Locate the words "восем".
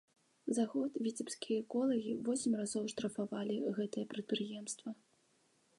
2.29-2.57